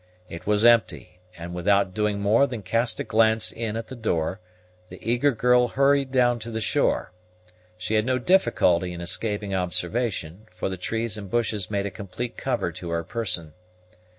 It 0.29 0.47
was 0.47 0.65
empty; 0.65 1.19
and, 1.37 1.53
without 1.53 1.93
doing 1.93 2.19
more 2.19 2.47
than 2.47 2.63
cast 2.63 2.99
a 2.99 3.03
glance 3.03 3.51
in 3.51 3.77
at 3.77 3.87
the 3.89 3.95
door, 3.95 4.39
the 4.89 4.97
eager 5.07 5.31
girl 5.31 5.67
hurried 5.67 6.11
down 6.11 6.39
to 6.39 6.49
the 6.49 6.59
shore. 6.59 7.11
She 7.77 7.93
had 7.93 8.03
no 8.07 8.17
difficulty 8.17 8.93
in 8.93 9.01
escaping 9.01 9.53
observation, 9.53 10.47
for 10.51 10.69
the 10.69 10.75
trees 10.77 11.19
and 11.19 11.29
bushes 11.29 11.69
made 11.69 11.85
a 11.85 11.91
complete 11.91 12.35
cover 12.35 12.71
to 12.71 12.89
her 12.89 13.03
person. 13.03 13.53